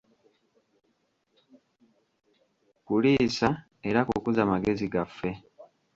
[2.85, 3.49] Kuliisa
[3.89, 5.29] era kukuza magezi gaffe.